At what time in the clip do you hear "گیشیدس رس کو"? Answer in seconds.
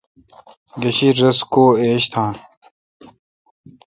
0.81-1.63